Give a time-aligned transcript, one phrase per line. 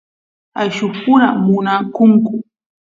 [0.61, 2.33] ayllus pura munakunku